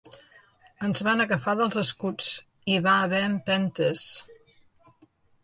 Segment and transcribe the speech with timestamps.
[0.87, 2.31] Ens van agafar dels escuts,
[2.73, 4.09] hi va haver empentes…